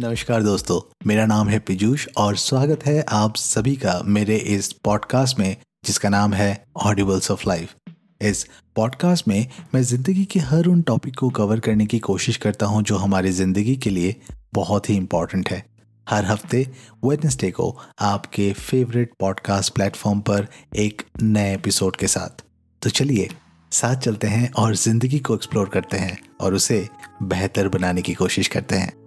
[0.00, 5.38] नमस्कार दोस्तों, मेरा नाम है पिजूष और स्वागत है आप सभी का मेरे इस पॉडकास्ट
[5.38, 7.74] में, जिसका नाम है ऑडिबल्स ऑफ़ लाइफ
[8.20, 8.44] इस
[8.76, 12.82] पॉडकास्ट में मैं ज़िंदगी के हर उन टॉपिक को कवर करने की कोशिश करता हूँ
[12.82, 14.14] जो हमारी ज़िंदगी के लिए
[14.54, 15.62] बहुत ही इंपॉर्टेंट है।
[16.06, 16.66] हर हफ़्ते
[17.04, 20.46] वेडनेसडे को आपके फेवरेट पॉडकास्ट प्लेटफॉर्म पर
[20.76, 22.42] एक नए एपिसोड के साथ।
[22.82, 23.28] तो चलिए,
[23.72, 26.86] साथ चलते हैं और ज़िंदगी को एक्सप्लोर करते हैं और उसे
[27.22, 28.99] बेहतर बनाने की कोशिश करते हैं।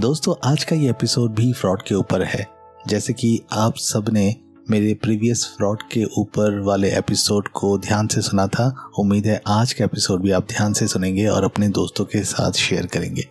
[0.00, 2.46] दोस्तों, आज का ये एपिसोड भी फ्रॉड के ऊपर है।
[2.88, 4.34] जैसे कि आप सबने
[4.70, 9.72] मेरे प्रीवियस फ्रॉड के ऊपर वाले एपिसोड को ध्यान से सुना था, उम्मीद है आज
[9.72, 13.22] का एपिसोड भी आप ध्यान से सुनेंगे और अपने दोस्तों के साथ शेयर करेंगे।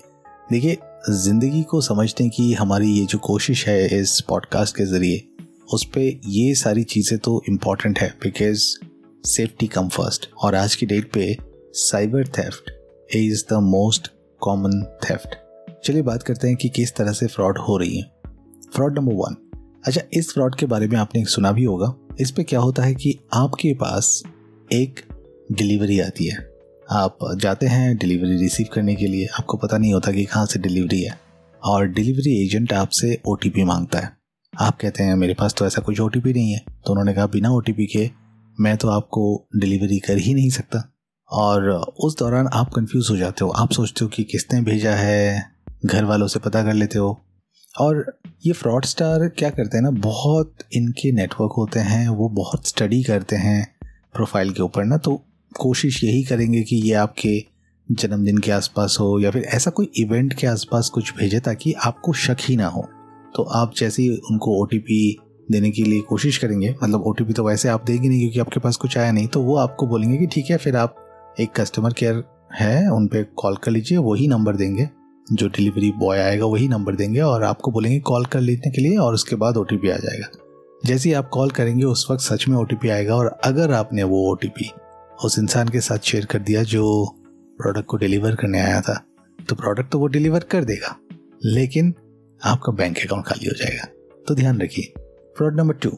[0.51, 0.77] देखिए,
[1.09, 5.23] ज़िंदगी को समझने की हमारी ये जो कोशिश है इस पॉडकास्ट के ज़रिए,
[5.73, 8.67] उस पर ये सारी चीज़ें तो इंपॉर्टेंट है बिकॉज़
[9.27, 11.37] सेफ्टी कम फ़र्स्ट और आज की डेट पे
[11.73, 12.71] cyber theft
[13.15, 14.11] is the most
[14.41, 15.44] common theft
[15.85, 18.03] चलिए बात करते हैं कि किस तरह से फ्रॉड हो रही है।
[18.73, 19.35] Fraud number one.
[19.85, 22.95] अच्छा इस फ्रॉड के बारे में आपने सुना भी होगा। इस पे क्या होता है
[22.95, 24.23] कि आपके पास
[24.73, 24.99] एक
[25.51, 26.53] डिलीवरी आती है।
[26.91, 30.59] आप जाते हैं डिलीवरी रिसीव करने के लिए। आपको पता नहीं होता कि कहाँ से
[30.59, 31.19] डिलीवरी है।
[31.63, 34.17] और डिलीवरी एजेंट आपसे ओटीपी माँगता है।
[34.59, 37.49] आप कहते हैं, मेरे पास तो ऐसा कुछ ओ नहीं है। तो उन्होंने कहा, बिना
[37.49, 38.09] ओटीपी के
[38.59, 40.93] मैं तो आपको डिलीवरी कर ही नहीं सकता।
[41.31, 45.54] और उस दौरान आप कंफ्यूज हो जाते हो। आप सोचते हो कि किसने भेजा है?
[45.85, 47.17] घर वालों से पता कर लेते हो।
[47.79, 48.05] और
[48.45, 53.01] ये फ्रॉड स्टार क्या करते हैं ना, बहुत इनके नेटवर्क होते हैं, वो बहुत स्टडी
[53.03, 53.75] करते हैं
[54.15, 55.15] प्रोफ़ाइल के ऊपर ना तो
[55.51, 57.37] कोशिश यही करेंगे कि ये आपके
[57.89, 62.13] जन्मदिन के आसपास हो या फिर ऐसा कोई इवेंट के आसपास कुछ भेजे ताकि आपको
[62.15, 62.87] शक ही ना हो।
[63.35, 65.17] तो आप जैसे ही उनको ओटीपी
[65.51, 68.77] देने के लिए कोशिश करेंगे मतलब ओटीपी तो वैसे आप देंगे नहीं क्योंकि आपके पास
[68.77, 70.95] कुछ आया नहीं तो वो आपको बोलेंगे कि ठीक है, फिर आप
[71.39, 74.89] एक कस्टमर केयर है उन पर कॉल कर लीजिए वही नंबर देंगे।
[75.27, 78.97] जो डिलीवरी बॉय आएगा, वही नंबर देंगे और आपको बोलेंगे कॉल कर लेने के लिए
[78.97, 80.27] और उसके बाद ओटीपी आ जाएगा।
[80.83, 84.21] जैसे ही आप कॉल करेंगे, उस वक्त सच में ओटीपी आएगा और अगर आपने वो
[84.31, 84.69] ओटीपी
[85.25, 87.05] उस इंसान के साथ शेयर कर दिया जो
[87.59, 89.01] प्रोडक्ट को डिलीवर करने आया था
[89.39, 90.95] तो प्रोडक्ट तो वो डिलीवर कर देगा,
[91.45, 91.93] लेकिन
[92.41, 93.85] आपका बैंक अकाउंट खाली हो जाएगा।
[94.27, 94.93] तो ध्यान रखिए
[95.37, 95.91] फ्रॉड नंबर टू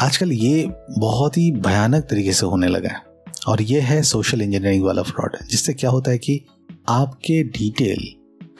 [0.00, 0.66] आजकल ये
[0.98, 3.02] बहुत ही भयानक तरीके से होने लगा है
[3.48, 6.40] और ये है सोशल इंजीनियरिंग वाला फ्रॉड जिससे क्या होता है कि
[6.88, 8.04] आपके डिटेल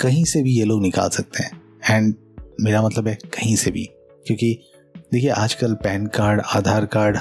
[0.01, 2.15] कहीं से भी ये लोग निकाल सकते हैं। एंड
[2.61, 3.85] मेरा मतलब है कहीं से भी।
[4.27, 4.59] क्योंकि
[5.13, 7.19] देखिए, आजकल PAN card, Aadhaar card,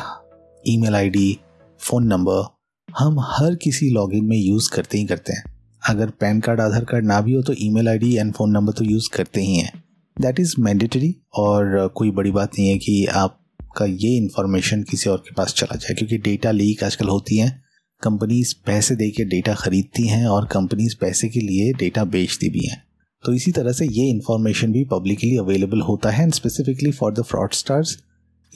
[0.68, 1.40] email ID,
[1.80, 2.56] phone number,
[2.98, 5.44] हम हर किसी लॉगिन में यूज़ करते ही करते हैं।
[5.90, 8.86] अगर पैन कार्ड, आधार कार्ड ना भी हो तो email ID and phone number तो
[8.86, 9.84] यूज़ करते ही हैं।
[10.22, 15.18] दैट इज़ मैंडेटरी और कोई बड़ी बात नहीं है कि आपका ये इन्फॉर्मेशन किसी और
[15.18, 17.63] के पास चला जाए, क्योंकि डेटा लीक आजकल होती हैं।
[18.04, 22.66] कंपनीज़ पैसे दे के डेटा खरीदती हैं और कंपनीज़ पैसे के लिए डेटा बेचती भी
[22.68, 22.84] हैं।
[23.24, 27.24] तो इसी तरह से ये इन्फॉर्मेशन भी पब्लिकली अवेलेबल होता है and specifically for the
[27.54, 27.98] fraudsters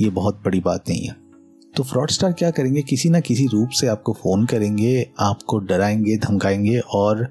[0.02, 1.16] ये बहुत बड़ी बात नहीं है।
[1.76, 2.82] तो फ्रॉड स्टार क्या करेंगे?
[2.82, 7.26] किसी ना किसी रूप से आपको फ़ोन करेंगे, आपको डराएँगे, धमकाएँगे और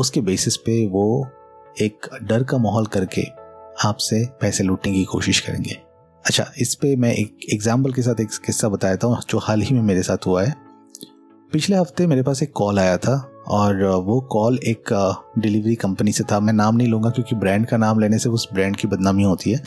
[0.00, 1.26] उसके बेसिस पे वो
[1.82, 3.22] एक डर का माहौल करके
[3.84, 5.76] आपसे पैसे लूटने की कोशिश करेंगे।
[6.24, 9.74] अच्छा इस पे मैं एक एग्ज़ाम्पल के साथ एक किस्सा बताया था जो हाल ही
[9.74, 10.65] में मेरे साथ हुआ है।
[11.52, 13.14] पिछले हफ़्ते मेरे पास एक कॉल आया था
[13.48, 14.92] और वो कॉल एक
[15.38, 18.48] डिलीवरी कंपनी से था। मैं नाम नहीं लूँगा क्योंकि ब्रांड का नाम लेने से उस
[18.54, 19.58] ब्रांड की बदनामी होती है।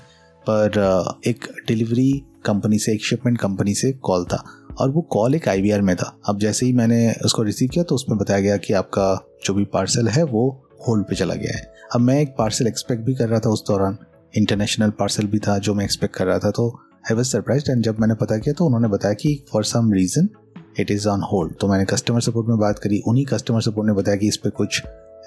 [0.46, 2.12] पर एक डिलीवरी
[2.46, 4.44] कंपनी से, एक शिपमेंट कंपनी से कॉल था
[4.80, 7.96] और वो कॉल एक आईवीआर में था। अब जैसे ही मैंने उसको रिसीव किया तो
[7.96, 9.14] उसमें बताया गया कि आपका
[9.46, 10.50] जो भी पार्सल है वो
[10.88, 11.64] होल्ड पे चला गया है।
[11.96, 13.98] अब मैं एक पार्सल एक्सपेक्ट भी कर रहा था उस दौरान।
[14.34, 16.70] इंटरनेशनल पार्सल भी था जो मैं एक्सपेक्ट कर रहा था। तो
[17.10, 20.30] आई वॉज़ सरप्राइज़ एंड जब मैंने पता किया तो उन्होंने बताया कि for some reason
[20.80, 23.94] it is on hold तो मैंने कस्टमर सपोर्ट में बात करी। उन्हीं कस्टमर सपोर्ट ने
[23.94, 24.82] बताया कि इस पर कुछ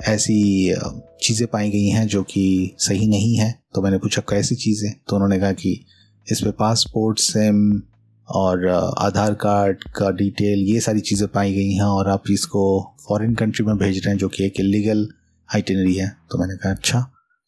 [0.09, 0.75] ऐसी
[1.23, 4.93] चीज़ें पाई गई हैं जो कि सही नहीं है। तो मैंने पूछा, कैसी चीज़ें?
[5.09, 5.85] तो उन्होंने कहा कि
[6.27, 7.83] इस पर पासपोर्ट सिम
[8.29, 8.67] और
[8.99, 12.65] आधार कार्ड का डिटेल ये सारी चीज़ें पाई गई हैं और आप इसको
[13.09, 15.09] फॉरेन कंट्री में भेज रहे हैं जो कि एक इलीगल
[15.49, 17.07] आइटनरी है। तो मैंने कहा अच्छा।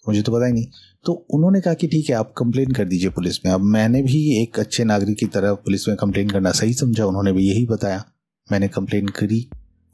[0.08, 0.66] मुझे तो पता ही नहीं।
[1.04, 4.42] तो उन्होंने कहा कि ठीक है, आप कंप्लेन कर दीजिए पुलिस में। अब मैंने भी
[4.42, 8.04] एक अच्छे नागरिक की तरह पुलिस में कंप्लेन करना सही समझा, उन्होंने भी यही बताया।
[8.52, 9.48] मैंने कंप्लेन करी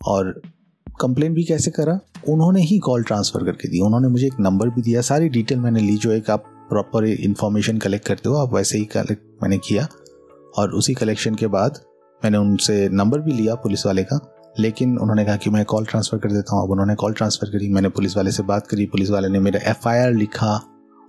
[0.07, 0.43] और
[1.01, 2.01] कंप्लेन भी कैसे करा?
[2.29, 5.81] उन्होंने ही कॉल ट्रांसफ़र करके दी। उन्होंने मुझे एक नंबर भी दिया। सारी डिटेल मैंने
[5.81, 9.89] ली, जो एक आप प्रॉपर इन्फॉर्मेशन कलेक्ट करते हो, आप वैसे ही कलेक्ट मैंने किया।
[10.59, 11.81] और उसी कलेक्शन के बाद
[12.25, 16.19] मैंने उनसे नंबर भी लिया पुलिस वाले का। लेकिन उन्होंने कहा कि मैं कॉल ट्रांसफ़र
[16.19, 19.11] कर देता हूँ। अब उन्होंने कॉल ट्रांसफ़र करी, मैंने पुलिस वाले से बात करी, पुलिस
[19.11, 20.61] वाले ने मेरा एफआईआर लिखा।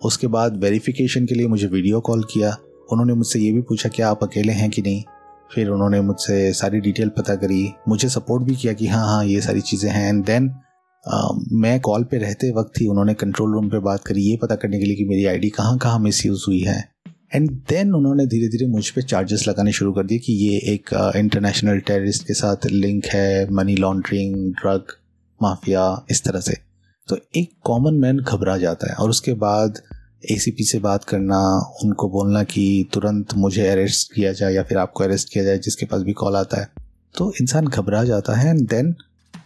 [0.02, 2.56] उसके बाद वेरिफिकेशन के लिए मुझे वीडियो कॉल किया।
[2.92, 5.04] उन्होंने मुझसे ये भी पूछा कि आप अकेले हैं कि नहीं?
[5.56, 9.42] फिर उन्होंने मुझसे सारी डिटेल पता करी। मुझे सपोर्ट भी किया कि हाँ हाँ ये
[9.42, 10.54] सारी चीज़ें हैं। एंड देन
[11.54, 14.80] मैं कॉल पे रहते वक्त ही उन्होंने कंट्रोल रूम पे बात करी। ये पता करने
[14.80, 16.91] के लिए कि मेरी आईडी कहाँ कहाँ मिस यूज़ हुई है।
[17.36, 21.14] एंड देन उन्होंने धीरे धीरे मुझ पर चार्जेस लगाने शुरू कर दिए कि ये एक
[21.16, 24.84] इंटरनेशनल uh, टेररिस्ट के साथ लिंक है मनी लॉन्ड्रिंग ड्रग
[25.44, 26.58] माफिया इस तरह से।
[27.08, 29.82] तो एक कॉमन मैन घबरा जाता है। और उसके बाद
[30.32, 35.04] एसीपी से बात करना उनको बोलना कि तुरंत मुझे अरेस्ट किया जाए या फिर आपको
[35.04, 36.68] अरेस्ट किया जाए जिसके पास भी कॉल आता है।
[37.18, 38.96] तो इंसान घबरा जाता है एंड देन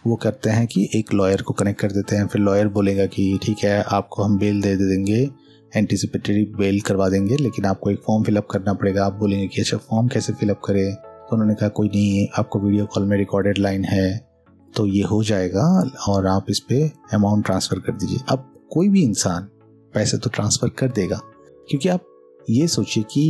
[0.06, 3.38] वो करते हैं कि एक लॉयर को कनेक्ट कर देते हैं। फिर लॉयर बोलेगा कि
[3.42, 5.45] ठीक है आपको हम बेल दे देंगे।
[5.76, 9.76] एंटिसिपेटरी बेल करवा देंगे, लेकिन आपको एक फॉर्म फिलअप करना पड़ेगा। आप बोलेंगे कि अच्छा
[9.80, 10.94] फॉर्म कैसे फिलअप करें?
[10.94, 14.26] तो उन्होंने कहा, कोई नहीं है आपको वीडियो कॉल में रिकॉर्डेड लाइन है
[14.74, 15.62] तो ये हो जाएगा
[16.08, 19.48] और आप इस पर अमाउंट ट्रांसफ़र कर दीजिए। अब कोई भी इंसान
[19.94, 21.20] पैसे तो ट्रांसफ़र कर देगा,
[21.68, 22.04] क्योंकि आप
[22.50, 23.28] ये सोचिए कि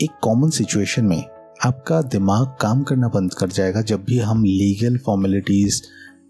[0.00, 1.22] एक कॉमन सिचुएशन में
[1.64, 5.82] आपका दिमाग काम करना बंद कर जाएगा। जब भी हम legal formalities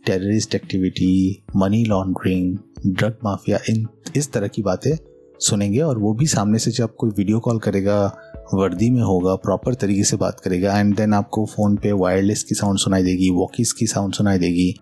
[0.06, 2.56] terrorist activity money laundering
[2.86, 3.86] drug mafia इन,
[4.16, 4.96] इस तरह की बातें
[5.40, 8.04] सुनेंगे और वो भी सामने से जब कोई वीडियो कॉल करेगा,
[8.54, 12.54] वर्दी में होगा प्रॉपर तरीके से बात करेगा एंड देन आपको फ़ोन पे वायरलेस की
[12.54, 14.74] साउंड सुनाई देगी वॉकिस की साउंड सुनाई देगी।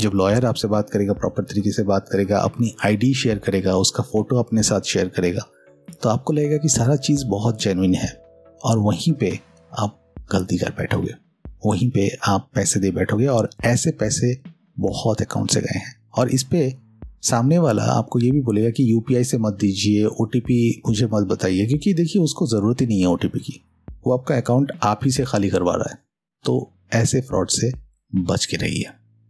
[0.00, 4.02] जब लॉयर आपसे बात करेगा प्रॉपर तरीके से बात करेगा, अपनी आईडी शेयर करेगा, उसका
[4.02, 5.46] फ़ोटो अपने साथ शेयर करेगा
[6.02, 8.10] तो आपको लगेगा कि सारा चीज़ बहुत जेनविन है
[8.64, 9.38] और वहीं पे
[9.78, 9.98] आप
[10.32, 11.14] गलती कर बैठोगे।
[11.66, 14.36] वहीं पे आप पैसे दे बैठोगे और ऐसे पैसे
[14.78, 16.70] बहुत अकाउंट से गए हैं। और इस पर
[17.22, 21.66] सामने वाला आपको ये भी बोलेगा कि यूपीआई से मत दीजिए ओटीपी मुझे मत बताइए,
[21.66, 23.60] क्योंकि देखिए उसको ज़रूरत ही नहीं है ओटीपी की।
[24.06, 25.98] वो आपका अकाउंट आप ही से खाली करवा रहा है।
[26.44, 27.72] तो ऐसे फ्रॉड से
[28.12, 28.84] बच के रहिए।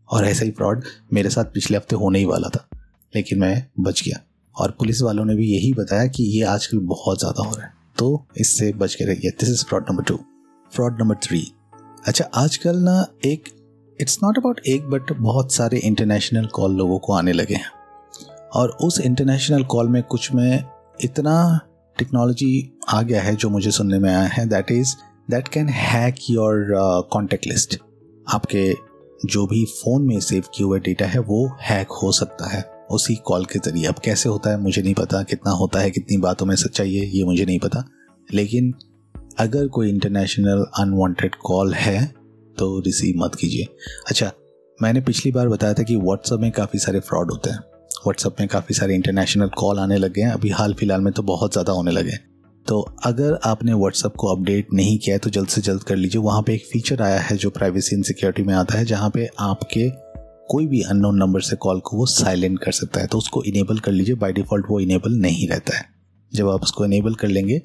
[0.09, 2.67] और ऐसा ही फ्रॉड मेरे साथ पिछले हफ़्ते होने ही वाला था,
[3.12, 4.21] लेकिन मैं बच गया।
[4.56, 7.73] और पुलिस वालों ने भी यही बताया कि ये आजकल बहुत ज़्यादा हो रहा है।
[7.99, 10.19] तो इससे बच के रहिए। This is fraud number two
[10.71, 11.44] fraud number three
[12.06, 13.49] अच्छा आजकल ना एक
[13.99, 17.71] इट्स नॉट अबाउट एक बट बहुत सारे इंटरनेशनल कॉल लोगों को आने लगे हैं।
[18.54, 20.64] और उस इंटरनेशनल कॉल में कुछ में
[21.00, 21.60] इतना
[21.99, 24.94] टेक्नोलॉजी आ गया है जो मुझे सुनने में आया है that is
[25.31, 26.66] that can hack your
[27.12, 27.78] contact list
[28.28, 28.93] आपके
[29.26, 33.14] जो भी फ़ोन में सेव किए हुए डेटा है, वो हैक हो सकता है उसी
[33.16, 36.46] कॉल के ज़रिए। अब कैसे होता है, मुझे नहीं पता, कितना होता है, कितनी बातों
[36.46, 37.84] में सच्चाई है, ये मुझे नहीं पता।
[38.34, 38.72] लेकिन
[39.38, 42.05] अगर कोई इंटरनेशनल अनवांटेड कॉल है
[42.58, 43.66] तो रिसीव मत कीजिए।
[44.06, 44.32] अच्छा
[44.82, 47.58] मैंने पिछली बार बताया था कि व्हाट्सएप में काफ़ी सारे फ्रॉड होते हैं।
[48.04, 51.52] व्हाट्सअप में काफ़ी सारे इंटरनेशनल कॉल आने लगे हैं। अभी हाल फ़िलहाल में तो बहुत
[51.52, 52.25] ज़्यादा होने लगे हैं।
[52.66, 56.20] तो अगर आपने व्हाट्सअप को अपडेट नहीं किया है तो जल्द से जल्द कर लीजिए।
[56.22, 59.28] वहाँ पे एक फीचर आया है जो प्राइवेसी एंड सिक्योरिटी में आता है, जहाँ पे
[59.40, 59.88] आपके
[60.49, 63.78] कोई भी अननोन नंबर से कॉल को वो साइलेंट कर सकता है। तो उसको इनेबल
[63.78, 65.84] कर लीजिए। बाय डिफ़ॉल्ट वो इनेबल नहीं रहता है।
[66.32, 67.60] जब आप उसको इनेबल कर लेंगे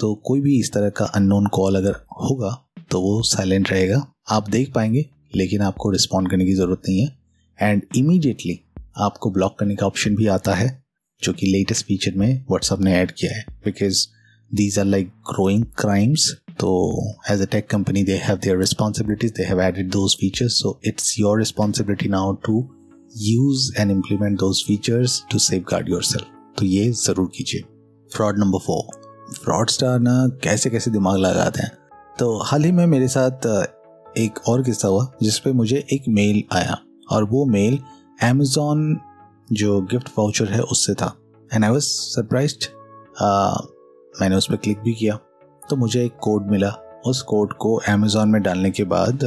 [0.00, 2.50] तो कोई भी इस तरह का अननोन कॉल अगर होगा
[2.90, 5.04] तो वो साइलेंट रहेगा। आप देख पाएँगे,
[5.34, 7.16] लेकिन आपको रिस्पॉन्ड करने की ज़रूरत नहीं है।
[7.58, 8.58] एंड इमीडिएटली
[8.96, 10.82] आपको ब्लॉक करने का ऑप्शन भी आता है,
[11.22, 14.06] जो कि लेटेस्ट फीचर में व्हाट्सअप ने ऐड किया है because
[14.50, 16.30] these are like growing crimes
[16.60, 16.72] तो
[17.30, 21.18] as a tech company they have their responsibilities they have added those features so it's
[21.18, 22.58] your responsibility now to
[23.18, 25.38] use and implement those features to
[25.70, 27.62] safeguard yourself तो ये ज़रूर कीजिए।
[28.10, 29.00] Fraud number four
[29.34, 30.12] fraudster ना
[30.42, 31.70] कैसे कैसे दिमाग लगाते हैं।
[32.18, 33.46] तो हाल ही में मेरे साथ,
[34.16, 36.76] एक और किस्सा हुआ, जिसपे मुझे एक मेल आया,
[37.10, 37.78] और वो मेल
[38.22, 38.96] अमेज़ोन
[39.52, 41.14] जो गिफ्ट वाउचर है उससे था।
[41.50, 42.54] एंड आई वॉज़ सरप्राइज़
[44.20, 45.18] मैंने उस पर क्लिक भी किया।
[45.62, 46.68] तो मुझे एक कोड मिला।
[47.06, 49.24] उस कोड को अमेज़ोन में डालने के बाद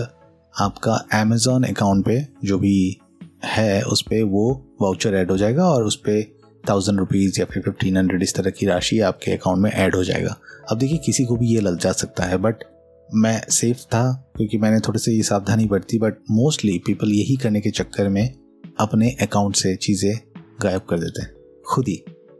[0.53, 2.97] आपका अमेज़ोन अकाउंट पे जो भी
[3.45, 6.23] है, उस पर वो वाउचर ऐड हो जाएगा और उस पर
[6.69, 10.03] थाउज़ेंड रुपीज़ या फिर फिफ्टीन हंड्रेड इस तरह की राशि आपके अकाउंट में ऐड हो
[10.03, 10.35] जाएगा।
[10.71, 12.63] अब देखिए, किसी को भी ये लग जा सकता है बट
[13.09, 17.61] मैं सेफ़ था क्योंकि मैंने थोड़ी सी ये सावधानी बरती बट मोस्टली पीपल यही करने
[17.61, 18.44] के चक्कर में
[18.77, 20.13] अपने अकाउंट से चीज़ें
[20.61, 21.31] गायब कर देते हैं,
[21.65, 21.95] खुद ही।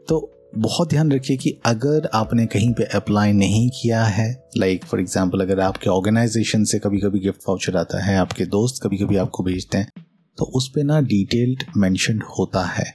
[0.08, 5.00] तो बहुत ध्यान रखिए कि अगर आपने कहीं पे अप्लाई नहीं किया है लाइक फॉर
[5.00, 9.16] एग्जांपल अगर आपके ऑर्गेनाइजेशन से कभी कभी गिफ्ट वाउचर आता है, आपके दोस्त कभी कभी
[9.16, 9.90] आपको भेजते हैं
[10.38, 12.86] तो उस पर ना डिटेल्ड मैंशन होता है,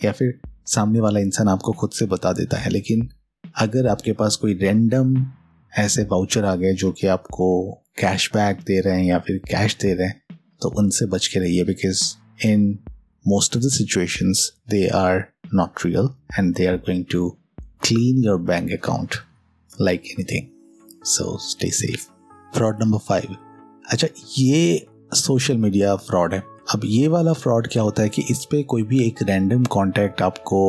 [0.00, 3.08] या फिर सामने वाला इंसान आपको खुद से बता देता है। लेकिन
[3.56, 5.14] अगर आपके पास कोई रैंडम
[5.72, 9.92] ऐसे वाउचर आ गए जो कि आपको कैशबैक दे रहे हैं या फिर कैश दे
[9.94, 12.02] रहे हैं तो उनसे बच के रहिए because
[12.42, 12.78] in
[13.24, 17.36] most of the situations, they are not real and they are going to
[17.80, 19.18] clean your bank account
[19.78, 20.50] like anything.
[21.02, 22.06] So, stay safe.
[22.54, 23.36] Fraud number five
[23.92, 26.42] अच्छा ये सोशल मीडिया फ्रॉड है.
[26.74, 30.22] अब ये वाला फ्रॉड क्या होता है कि इस पर कोई भी एक रैंडम कॉन्टैक्ट
[30.22, 30.60] आपको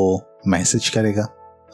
[0.48, 1.28] मैसेज करेगा,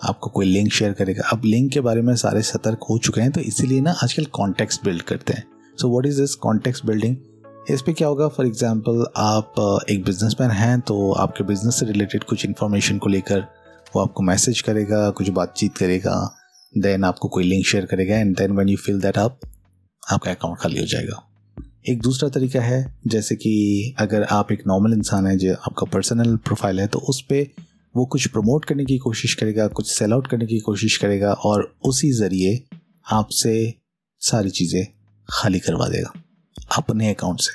[0.04, 1.28] आपको कोई लिंक शेयर करेगा.
[1.34, 4.84] अब लिंक के बारे में सारे सतर्क हो चुके हैं तो इसीलिए ना आजकल कॉन्टेक्ट
[4.86, 5.44] बिल्ड करते हैं.
[5.82, 7.16] So what is this contact building
[7.66, 8.28] इस पर क्या होगा?
[8.28, 9.56] फॉर एग्ज़ाम्पल आप
[9.90, 13.40] एक बिजनेसमैन हैं तो आपके बिज़नेस से रिलेटेड कुछ इन्फॉर्मेशन को लेकर
[13.96, 16.16] वो आपको मैसेज करेगा, कुछ बातचीत करेगा
[16.74, 19.40] देन आपको कोई लिंक शेयर करेगा and then when you fill that up
[20.04, 21.22] आपका अकाउंट खाली हो जाएगा।
[21.90, 26.36] एक दूसरा तरीका है, जैसे कि अगर आप एक नॉर्मल इंसान है, जो आपका पर्सनल
[26.38, 27.46] प्रोफ़ाइल है तो उस पर
[27.96, 31.74] वो कुछ प्रमोट करने की कोशिश करेगा, कुछ सेल आउट करने की कोशिश करेगा, और
[31.86, 32.64] उसी ज़रिए
[33.14, 33.74] आपसे
[34.22, 34.86] सारी चीज़ें
[35.30, 36.14] खाली करवा देगा।
[36.78, 37.54] अपने अकाउंट से।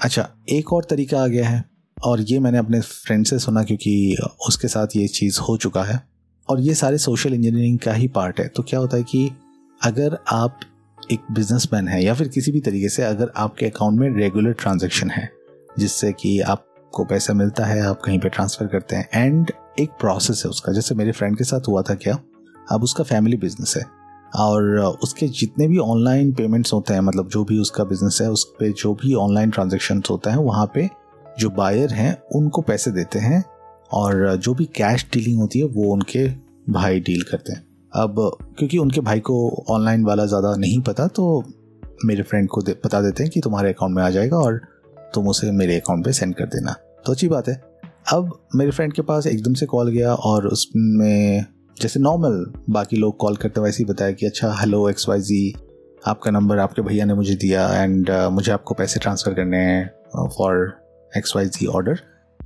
[0.00, 1.64] अच्छा एक और तरीका आ गया है,
[1.96, 4.16] और ये मैंने अपने फ्रेंड से सुना क्योंकि
[4.48, 6.00] उसके साथ ये चीज़ हो चुका है,
[6.48, 9.30] और ये सारे सोशल इंजीनियरिंग का ही पार्ट है। तो क्या होता है कि
[9.80, 10.60] अगर आप
[11.12, 15.10] एक बिजनेसमैन है, या फिर किसी भी तरीके से अगर आपके अकाउंट में रेगुलर ट्रांजेक्शन
[15.10, 15.28] है,
[15.78, 20.42] जिससे कि आपको पैसा मिलता है, आप कहीं पे ट्रांसफ़र करते हैं एंड एक प्रोसेस
[20.44, 22.18] है उसका। जैसे मेरे फ्रेंड के साथ हुआ था क्या?
[22.72, 23.84] अब उसका फैमिली बिज़नेस है।
[24.34, 28.44] और उसके जितने भी ऑनलाइन पेमेंट्स होते हैं मतलब जो भी उसका बिज़नेस है उस
[28.60, 30.88] पर जो भी ऑनलाइन ट्रांजेक्शन होता है वहाँ पे
[31.38, 33.44] जो बायर हैं उनको पैसे देते हैं
[33.92, 36.26] और जो भी कैश डीलिंग होती है वो उनके
[36.72, 37.62] भाई डील करते हैं।
[37.92, 38.14] अब
[38.58, 41.42] क्योंकि उनके भाई को ऑनलाइन वाला ज़्यादा नहीं पता तो
[42.04, 44.60] मेरे फ्रेंड को दे, बता देते हैं कि तुम्हारे अकाउंट में आ जाएगा और
[45.14, 46.74] तुम उसे मेरे अकाउंट पे सेंड कर देना।
[47.06, 47.54] तो अच्छी बात है।
[48.12, 51.44] अब मेरे फ्रेंड के पास एकदम से कॉल गया और उसमें
[51.80, 55.20] जैसे नॉर्मल बाकी लोग कॉल करते हैं वैसे ही बताया कि अच्छा हेलो एक्स वाई
[55.20, 55.54] जी
[56.06, 60.28] आपका नंबर आपके भैया ने मुझे दिया एंड uh, मुझे आपको पैसे ट्रांसफ़र करने हैं
[60.28, 60.80] for
[61.16, 61.98] X Y Z order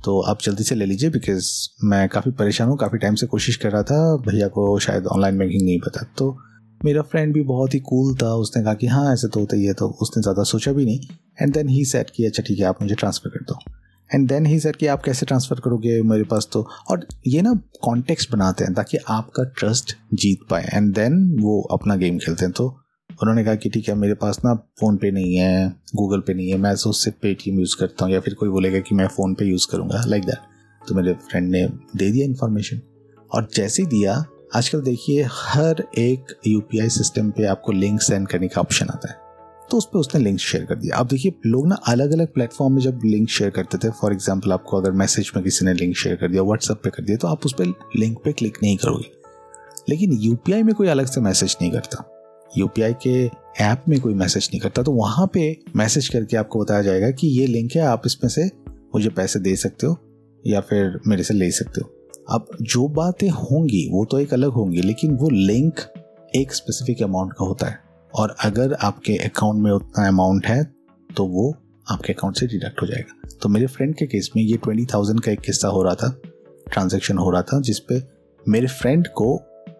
[0.05, 3.55] तो आप जल्दी से ले लीजिए बिकॉज़ मैं काफ़ी परेशान हूँ काफ़ी टाइम से कोशिश
[3.55, 6.37] कर रहा था भैया को शायद ऑनलाइन बैंकिंग नहीं पता तो
[6.85, 9.65] मेरा फ्रेंड भी बहुत ही कूल था उसने कहा कि हाँ ऐसे तो होता ही
[9.65, 10.99] है तो उसने ज़्यादा सोचा भी नहीं
[11.41, 13.76] एंड देन ही सेट किया अच्छा ठीक है आप मुझे ट्रांसफ़र कर दो।
[14.11, 16.67] एंड देन ही सर कि आप कैसे ट्रांसफ़र करोगे मेरे पास तो?
[16.89, 21.95] और ये ना कॉन्टेक्स्ट बनाते हैं ताकि आपका ट्रस्ट जीत पाए। एंड देन वो अपना
[21.95, 22.67] गेम खेलते हैं। तो
[23.21, 26.49] उन्होंने कहा कि ठीक है, मेरे पास ना फ़ोन पे नहीं है गूगल पे नहीं
[26.49, 29.33] है। मैं तो उससे पेटीएम यूज़ करता हूँ। या फिर कोई बोलेगा कि मैं फ़ोन
[29.33, 32.81] पे यूज़ करूँगा लाइक दैट तो मेरे फ्रेंड ने दे दिया इन्फॉर्मेशन
[33.31, 34.13] और जैसे ही दिया,
[34.55, 39.26] आजकल देखिए हर एक यूपीआई सिस्टम पे आपको लिंक सेंड करने का ऑप्शन आता है।
[39.71, 42.73] तो उस पर उसने लिंक शेयर कर दिया। अब देखिए, लोग ना अलग अलग प्लेटफॉर्म
[42.73, 45.95] में जब लिंक शेयर करते थे फॉर एग्ज़ाम्पल आपको अगर मैसेज में किसी ने लिंक
[45.95, 48.77] शेयर कर दिया व्हाट्सएप पे कर दिया तो आप उस पर लिंक पे क्लिक नहीं
[48.77, 49.11] करोगे।
[49.89, 52.03] लेकिन यूपीआई में कोई अलग से मैसेज नहीं करता।
[52.57, 53.25] यूपीआई के
[53.63, 57.27] ऐप में कोई मैसेज नहीं करता। तो वहाँ पे मैसेज करके आपको बताया जाएगा कि
[57.29, 58.49] ये लिंक है, आप इसमें से
[58.95, 59.97] मुझे पैसे दे सकते हो,
[60.43, 61.93] या फिर मेरे से ले सकते हो।
[62.29, 65.79] अब जो बातें होंगी, वो तो एक अलग होंगी, लेकिन वो लिंक
[66.35, 67.79] एक स्पेसिफिक अमाउंट का होता है।
[68.17, 70.63] और अगर आपके अकाउंट में उतना अमाउंट है
[71.09, 71.49] तो वो
[71.87, 75.19] आपके अकाउंट से डिडक्ट हो जाएगा। तो मेरे फ्रेंड के केस में ये ट्वेंटी थाउज़ेंड
[75.21, 76.09] का एक किस्सा हो रहा था
[76.71, 78.01] ट्रांजेक्शन हो रहा था, जिसपे
[78.41, 79.33] मेरे फ्रेंड को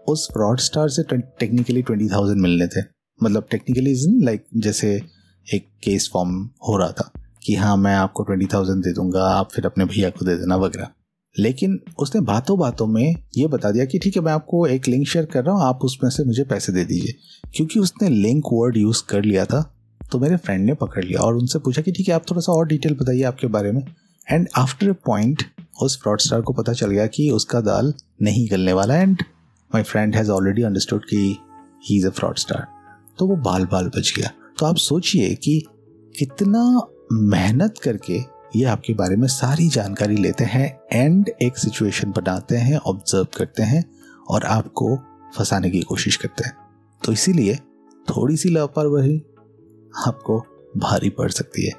[0.10, 2.82] उस फ्रॉड स्टार से टेक्निकली ट्वेंटी थाउज़ेंड मिलने थे।
[3.20, 4.94] मतलब टेक्निकली इज़ लाइक जैसे
[5.48, 7.12] एक केस फॉर्म हो रहा था
[7.44, 10.56] कि हाँ मैं आपको ट्वेंटी थाउज़ेंड दे दूँगा, आप फिर अपने भैया को दे देना,
[10.56, 10.89] वगैरह।
[11.39, 15.08] लेकिन उसने बातों बातों में ये बता दिया कि, ठीक है, मैं आपको एक लिंक
[15.08, 17.13] शेयर कर रहा हूँ, आप उसमें से मुझे पैसे दे दीजिए।
[17.56, 19.74] क्योंकि उसने लिंक वर्ड यूज़ कर लिया था
[20.12, 22.51] तो मेरे फ्रेंड ने पकड़ लिया और उनसे पूछा कि, ठीक है, आप थोड़ा सा
[22.51, 23.82] और डिटेल बताइए आपके बारे में.
[24.32, 25.44] एंड आफ्टर ए पॉइंट
[25.82, 29.22] उस फ्रॉड स्टार को पता चल गया कि उसका दाल नहीं गलने वाला and
[29.72, 31.38] my friend has already understood कि
[31.89, 32.65] he is a fraudster
[33.20, 35.62] तो वो बाल बाल बच गया। तो आप सोचिए कि
[36.20, 36.63] कितना
[37.12, 38.20] मेहनत करके
[38.56, 43.63] ये आपके बारे में सारी जानकारी लेते हैं एंड एक सिचुएशन बनाते हैं ऑब्ज़र्व करते
[43.63, 43.84] हैं
[44.30, 44.96] और आपको
[45.38, 46.54] फंसाने की कोशिश करते हैं।
[47.04, 47.56] तो इसीलिए
[48.10, 49.18] थोड़ी सी लापरवाही
[50.08, 50.39] आपको
[50.77, 51.74] भारी पड़ सकती है।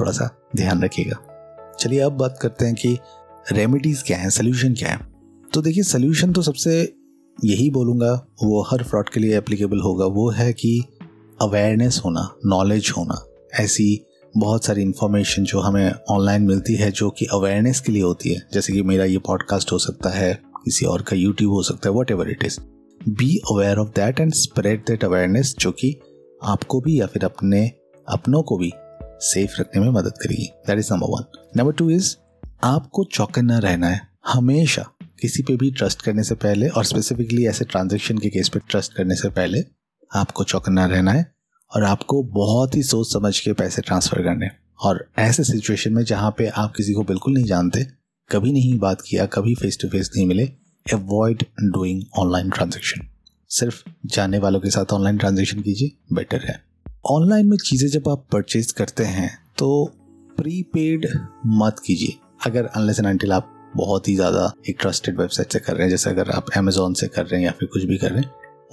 [0.00, 2.98] थोड़ा सा ध्यान रखिएगा। चलिए अब बात करते हैं कि
[3.52, 4.98] रेमेडीज क्या है सोल्यूशन क्या है।
[5.52, 6.94] तो देखिए सोल्यूशन तो सबसे
[7.44, 10.84] यही बोलूँगा, वो हर फ्रॉड के लिए एप्लीकेबल होगा, वो है कि
[11.42, 14.04] अवेयरनेस होना नॉलेज होना, ऐसी
[14.36, 18.46] बहुत सारी इन्फॉर्मेशन जो हमें ऑनलाइन मिलती है जो कि अवेयरनेस के लिए होती है।
[18.52, 21.94] जैसे कि मेरा ये पॉडकास्ट हो सकता है, किसी और का यूट्यूब हो सकता है
[22.10, 22.58] whatever it is
[23.08, 26.00] be aware of that and spread that awareness जो कि
[26.42, 27.72] आपको भी या फिर अपने
[28.08, 28.72] अपनों को भी
[29.20, 31.24] सेफ़ रखने में मदद करेगी। That is number one
[31.56, 32.16] number two is
[32.64, 34.86] आपको चौकन्ना रहना है हमेशा।
[35.20, 38.94] किसी पे भी ट्रस्ट करने से पहले और स्पेसिफिकली ऐसे ट्रांजेक्शन के केस पे ट्रस्ट
[38.94, 39.64] करने से पहले
[40.14, 41.37] आपको चौकन्ना रहना है।
[41.72, 44.48] और आपको बहुत ही सोच समझ के पैसे ट्रांसफ़र करने
[44.80, 47.84] और ऐसे सिचुएशन में जहाँ पे आप किसी को बिल्कुल नहीं जानते,
[48.30, 50.44] कभी नहीं बात किया, कभी फेस टू फेस नहीं मिले
[50.86, 53.06] अवॉइड डूइंग ऑनलाइन ट्रांजेक्शन
[53.50, 56.60] सिर्फ़ जानने वालों के साथ ऑनलाइन ट्रांजेक्शन कीजिए बेटर है।
[57.06, 59.84] ऑनलाइन में चीज़ें जब आप परचेज करते हैं तो
[60.36, 61.06] प्रीपेड
[61.58, 65.82] मत कीजिए। अगर अनलेस एंड आप बहुत ही ज़्यादा एक ट्रस्टेड वेबसाइट से कर रहे
[65.82, 68.20] हैं, जैसे अगर आप अमेजोन से कर रहे हैं या फिर कुछ भी कर रहे
[68.20, 68.30] हैं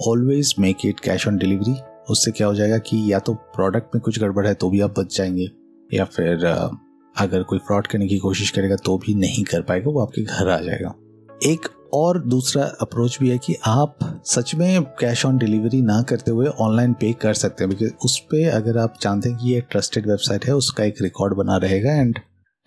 [0.08, 1.74] always make it cash on delivery
[2.08, 4.98] उससे क्या हो जाएगा कि या तो प्रोडक्ट में कुछ गड़बड़ है तो भी आप
[4.98, 5.48] बच जाएँगे,
[5.90, 6.44] या फिर
[7.16, 10.48] अगर कोई फ्रॉड करने की कोशिश करेगा तो भी नहीं कर पाएगा, वो आपके घर
[10.48, 10.94] आ जाएगा।
[11.46, 16.30] एक और दूसरा अप्रोच भी है कि आप सच में कैश ऑन डिलीवरी ना करते
[16.30, 19.60] हुए ऑनलाइन पे कर सकते हैं बिकॉज़ उस पर अगर आप जानते हैं कि ये
[19.70, 22.18] ट्रस्टेड वेबसाइट है, उसका एक रिकॉर्ड बना रहेगा एंड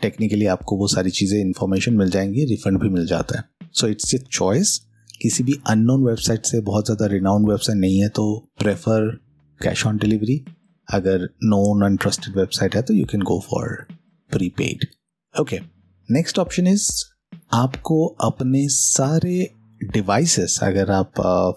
[0.01, 3.43] टेक्निकली आपको वो सारी चीज़ें इन्फॉर्मेशन मिल जाएँगी रिफंड भी मिल जाता है।
[3.73, 4.77] सो इट्स ए चॉइस
[5.21, 8.23] किसी भी अननोन वेबसाइट से बहुत ज़्यादा रिनाउंड वेबसाइट नहीं है तो
[8.59, 9.17] प्रेफर
[9.63, 10.43] कैश ऑन डिलीवरी
[10.87, 13.85] अगर नोन अनट्रस्टेड वेबसाइट है तो you can go for
[14.31, 14.85] prepaid
[15.41, 15.59] okay
[16.09, 16.91] next option is
[17.53, 21.11] आपको अपने सारे डिवाइसेस अगर आप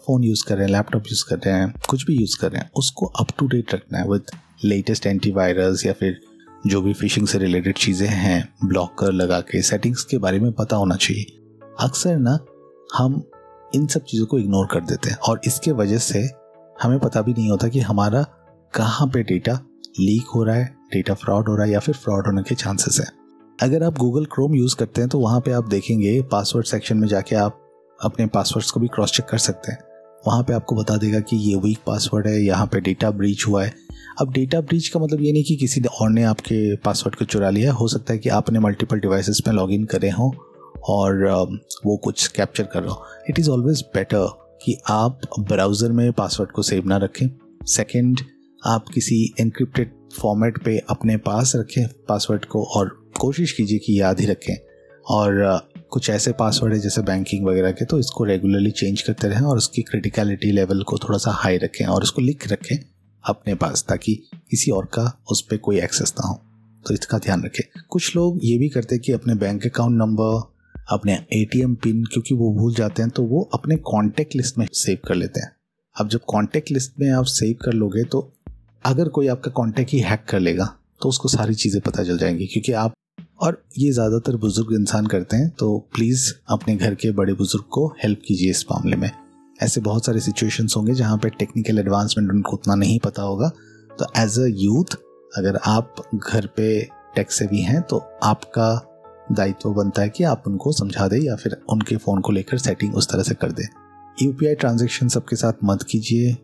[0.06, 2.60] फ़ोन यूज़ कर रहे हैं लैपटॉप यूज़ कर रहे हैं, कुछ भी यूज़ कर रहे
[2.60, 4.30] हैं, उसको अप टू डेट रखना है विद
[4.64, 6.20] लेटेस्ट एंटीवायरस या फिर
[6.66, 10.76] जो भी फिशिंग से रिलेटेड चीज़ें हैं ब्लॉकर लगा के सेटिंग्स के बारे में पता
[10.76, 11.24] होना चाहिए।
[11.80, 12.38] अक्सर ना,
[12.94, 13.22] हम
[13.74, 16.28] इन सब चीज़ों को इग्नोर कर देते हैं और इसके वजह से
[16.82, 18.22] हमें पता भी नहीं होता कि हमारा
[18.74, 19.52] कहाँ पे डेटा
[20.00, 22.98] लीक हो रहा है डेटा फ्रॉड हो रहा है या फिर फ्रॉड होने के चांसेस
[23.00, 23.10] हैं।
[23.62, 27.08] अगर आप गूगल क्रोम यूज़ करते हैं तो वहाँ पे आप देखेंगे पासवर्ड सेक्शन में
[27.08, 27.58] जाके आप
[28.04, 29.78] अपने पासवर्ड्स को भी क्रॉस चेक कर सकते हैं।
[30.26, 33.64] वहाँ पे आपको बता देगा कि ये वीक पासवर्ड है, यहाँ पे डेटा ब्रीच हुआ
[33.64, 33.74] है।
[34.20, 37.50] अब डेटा ब्रीच का मतलब ये नहीं कि किसी और ने आपके पासवर्ड को चुरा
[37.50, 40.30] लिया हो। सकता है कि आपने मल्टीपल डिवाइसेस में लॉग इन करे हों
[40.88, 41.24] और
[41.86, 44.28] वो कुछ कैप्चर कर रहा हो। इट इज़ ऑलवेज बेटर
[44.64, 47.28] कि आप ब्राउज़र में पासवर्ड को सेव ना रखें।
[47.66, 48.20] सेकेंड
[48.66, 52.88] आप किसी इनक्रिप्टेड फॉर्मेट पे अपने पास रखें पासवर्ड को और
[53.20, 54.54] कोशिश कीजिए कि याद ही रखें।
[55.06, 59.42] और कुछ ऐसे पासवर्ड है जैसे बैंकिंग वगैरह के तो इसको रेगुलरली चेंज करते रहें
[59.42, 62.76] और उसकी क्रिटिकलिटी लेवल को थोड़ा सा हाई रखें और उसको लिख रखें
[63.24, 64.14] अपने पास, ताकि
[64.50, 66.34] किसी और का उस पर कोई एक्सेस ना हो।
[66.86, 70.51] तो इसका ध्यान रखें। कुछ लोग ये भी करते कि अपने बैंक अकाउंट नंबर
[70.86, 74.98] अपने एटीएम पिन, क्योंकि वो भूल जाते हैं तो वो अपने कॉन्टेक्ट लिस्ट में सेव
[75.08, 75.52] कर लेते हैं।
[75.96, 78.32] अब जब कॉन्टेक्ट लिस्ट में आप सेव कर लोगे तो
[78.84, 80.64] अगर कोई आपका कॉन्टेक्ट ही हैक कर लेगा
[81.02, 82.94] तो उसको सारी चीज़ें पता चल जाएँगी, क्योंकि आप
[83.40, 87.86] और ये ज़्यादातर बुज़ुर्ग इंसान करते हैं तो प्लीज़ अपने घर के बड़े बुज़ुर्ग को
[88.02, 89.10] हेल्प कीजिए इस मामले में।
[89.58, 93.48] ऐसे बहुत सारे सिचुएशंस होंगे जहाँ पे टेक्निकल एडवांसमेंट उनको उतना नहीं पता होगा।
[93.90, 94.96] तो एज अ यूथ
[95.32, 96.80] अगर आप घर पे
[97.16, 98.70] टेक से भी हैं तो आपका
[99.34, 102.94] दायित्व बनता है कि आप उनको समझा दें या फिर उनके फ़ोन को लेकर सेटिंग
[102.94, 103.66] उस तरह से कर दें।
[104.22, 106.36] यू पी ट्रांजेक्शन सबके साथ मत कीजिए।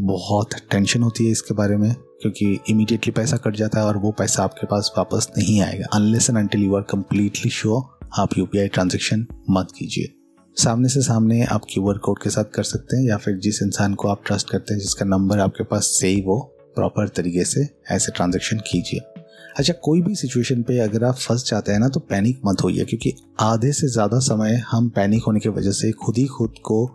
[0.00, 4.10] बहुत टेंशन होती है इसके बारे में, क्योंकि इमीडिएटली पैसा कट जाता है और वो
[4.10, 8.46] पैसा आपके पास वापस नहीं आएगा। Unless and until you are completely sure आप यू
[8.46, 10.12] पी ट्रांजेक्शन मत कीजिए।
[10.56, 13.94] सामने से सामने आप क्यू कोड के साथ कर सकते हैं या फिर जिस इंसान
[13.94, 16.40] को आप ट्रस्ट करते हैं, जिसका नंबर आपके पास सेव हो
[16.74, 19.13] प्रॉपर तरीके से ऐसे ट्रांजेक्शन कीजिए।
[19.54, 22.84] अच्छा कोई भी सिचुएशन पे अगर आप फंस जाते हैं ना तो पैनिक मत होइए,
[22.84, 26.86] क्योंकि आधे से ज़्यादा समय हम पैनिक होने की वजह से खुद ही खुद को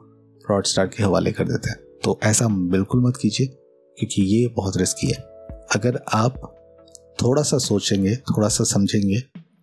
[0.41, 3.47] फ्रॉड स्टार्ट के हवाले कर देते हैं। तो ऐसा बिल्कुल मत कीजिए,
[3.97, 5.17] क्योंकि ये बहुत रिस्की है।
[5.75, 6.41] अगर आप
[7.19, 9.21] थोड़ा सा सोचेंगे, थोड़ा सा समझेंगे,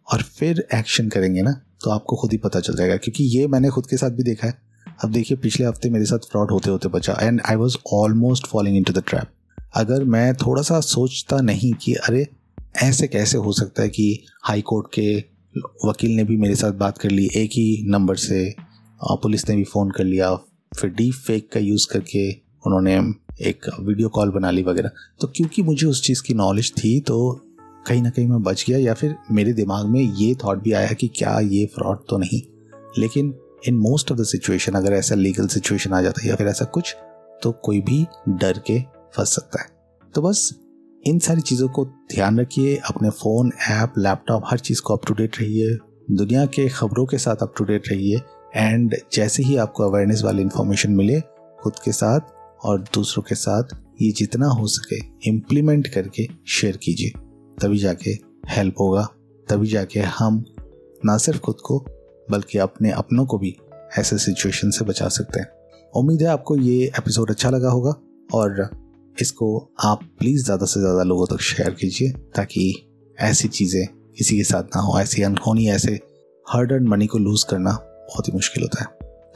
[0.08, 3.68] और फिर एक्शन करेंगे ना तो आपको खुद ही पता चल जाएगा, क्योंकि ये मैंने
[3.68, 4.58] खुद के साथ भी देखा है।
[5.04, 8.76] अब देखिए, पिछले हफ़्ते मेरे साथ फ्रॉड होते होते बचा and I was almost falling
[8.76, 9.32] in to the trap
[9.74, 12.26] अगर मैं थोड़ा सा सोचता नहीं कि अरे
[12.76, 15.16] ऐसे कैसे हो सकता है कि हाई कोर्ट के
[15.84, 18.54] वकील ने भी मेरे साथ बात कर ली, एक ही नंबर से
[19.00, 20.34] पुलिस ने भी फ़ोन कर लिया,
[20.72, 22.30] फिर डीप फेक का यूज़ करके
[22.66, 22.96] उन्होंने
[23.40, 27.18] एक वीडियो कॉल बना ली वगैरह। तो क्योंकि मुझे उस चीज़ की नॉलेज थी तो
[27.86, 30.92] कहीं ना कहीं मैं बच गया, या फिर मेरे दिमाग में ये थॉट भी आया
[30.92, 32.40] कि क्या ये फ्रॉड तो नहीं।
[32.98, 33.34] लेकिन
[33.68, 36.64] in most of the situation अगर ऐसा लीगल सिचुएशन आ जाता है या फिर ऐसा
[36.66, 36.94] कुछ
[37.42, 38.80] तो कोई भी डर के
[39.16, 39.68] फंस सकता है।
[40.14, 40.50] तो बस
[41.06, 45.14] इन सारी चीज़ों को ध्यान रखिए, अपने फ़ोन ऐप लैपटॉप हर चीज़ को अप टू
[45.14, 45.78] डेट रहिए।
[46.10, 48.20] दुनिया के खबरों के साथ अप टू डेट रहिए
[48.56, 51.20] एंड जैसे ही आपको अवेयरनेस वाली इन्फॉर्मेशन मिले,
[51.60, 52.20] खुद के साथ
[52.64, 53.62] और दूसरों के साथ
[54.02, 57.10] ये जितना हो सके इम्प्लीमेंट करके शेयर कीजिए।
[57.62, 58.10] तभी जाके
[58.48, 59.08] हेल्प होगा।
[59.48, 60.44] तभी जाके हम
[61.04, 61.84] ना सिर्फ़ खुद को,
[62.30, 63.56] बल्कि अपने अपनों को भी
[63.98, 65.48] ऐसे सिचुएशन से बचा सकते हैं।
[65.96, 67.94] उम्मीद है आपको ये एपिसोड अच्छा लगा होगा
[68.34, 68.70] और
[69.20, 72.72] इसको आप प्लीज़ ज़्यादा से ज़्यादा लोगों तक शेयर कीजिए ताकि
[73.20, 76.00] ऐसी चीज़ें किसी के साथ ना हो, ऐसी अनहोनी, ऐसे
[76.46, 77.70] हर्ड एंड मनी को लूज करना
[78.08, 78.86] बहुत ही मुश्किल होता है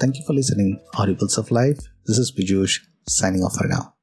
[0.03, 4.00] thank you for listening horribles of life this is Pijush signing off here now.